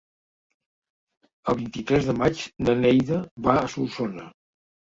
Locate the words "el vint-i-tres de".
1.53-2.17